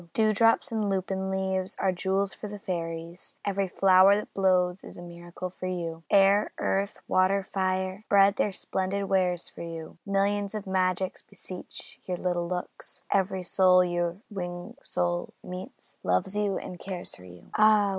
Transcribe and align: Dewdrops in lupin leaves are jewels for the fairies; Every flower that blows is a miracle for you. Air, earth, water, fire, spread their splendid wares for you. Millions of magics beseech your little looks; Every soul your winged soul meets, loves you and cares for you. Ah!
Dewdrops 0.15 0.71
in 0.71 0.89
lupin 0.89 1.29
leaves 1.29 1.75
are 1.77 1.91
jewels 1.91 2.33
for 2.33 2.47
the 2.47 2.57
fairies; 2.57 3.35
Every 3.45 3.67
flower 3.67 4.15
that 4.15 4.33
blows 4.33 4.83
is 4.83 4.97
a 4.97 5.01
miracle 5.03 5.51
for 5.51 5.67
you. 5.67 6.01
Air, 6.09 6.51
earth, 6.57 6.99
water, 7.07 7.47
fire, 7.53 8.01
spread 8.07 8.37
their 8.37 8.51
splendid 8.51 9.03
wares 9.03 9.47
for 9.47 9.61
you. 9.61 9.99
Millions 10.03 10.55
of 10.55 10.65
magics 10.65 11.21
beseech 11.21 11.99
your 12.05 12.17
little 12.17 12.47
looks; 12.47 13.03
Every 13.11 13.43
soul 13.43 13.83
your 13.83 14.17
winged 14.31 14.79
soul 14.81 15.35
meets, 15.43 15.97
loves 16.03 16.35
you 16.35 16.57
and 16.57 16.79
cares 16.79 17.15
for 17.15 17.25
you. 17.25 17.51
Ah! 17.55 17.89